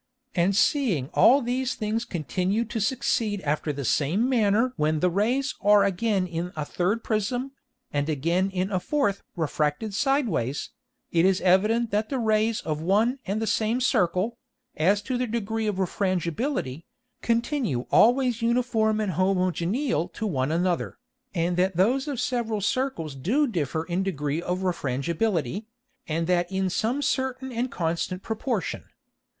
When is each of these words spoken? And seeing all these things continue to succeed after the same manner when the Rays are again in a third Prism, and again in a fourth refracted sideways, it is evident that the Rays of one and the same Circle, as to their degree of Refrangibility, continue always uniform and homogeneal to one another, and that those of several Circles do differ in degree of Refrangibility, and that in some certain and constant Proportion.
And 0.33 0.55
seeing 0.55 1.11
all 1.13 1.43
these 1.43 1.75
things 1.75 2.05
continue 2.05 2.65
to 2.65 2.81
succeed 2.81 3.39
after 3.41 3.71
the 3.71 3.85
same 3.85 4.27
manner 4.27 4.73
when 4.75 4.99
the 4.99 5.11
Rays 5.11 5.53
are 5.61 5.83
again 5.83 6.25
in 6.25 6.51
a 6.55 6.65
third 6.65 7.03
Prism, 7.03 7.51
and 7.93 8.09
again 8.09 8.49
in 8.49 8.71
a 8.71 8.79
fourth 8.79 9.21
refracted 9.35 9.93
sideways, 9.93 10.71
it 11.11 11.23
is 11.23 11.39
evident 11.41 11.91
that 11.91 12.09
the 12.09 12.17
Rays 12.17 12.61
of 12.61 12.81
one 12.81 13.19
and 13.27 13.39
the 13.39 13.45
same 13.45 13.79
Circle, 13.79 14.39
as 14.75 15.03
to 15.03 15.19
their 15.19 15.27
degree 15.27 15.67
of 15.67 15.75
Refrangibility, 15.77 16.83
continue 17.21 17.81
always 17.91 18.41
uniform 18.41 18.99
and 18.99 19.11
homogeneal 19.11 20.07
to 20.13 20.25
one 20.25 20.51
another, 20.51 20.97
and 21.35 21.57
that 21.57 21.75
those 21.77 22.07
of 22.07 22.19
several 22.19 22.59
Circles 22.59 23.13
do 23.13 23.45
differ 23.45 23.83
in 23.83 24.01
degree 24.01 24.41
of 24.41 24.63
Refrangibility, 24.63 25.67
and 26.07 26.25
that 26.25 26.51
in 26.51 26.71
some 26.71 27.03
certain 27.03 27.51
and 27.51 27.69
constant 27.69 28.23
Proportion. 28.23 28.85